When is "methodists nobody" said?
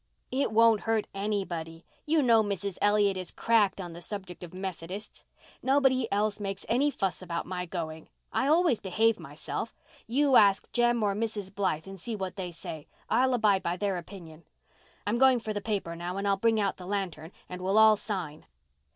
4.51-6.11